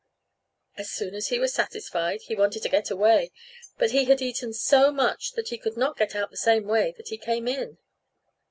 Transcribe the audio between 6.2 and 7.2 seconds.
the same way that he